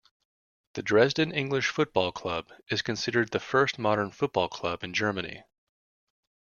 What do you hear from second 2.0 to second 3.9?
Club is considered the first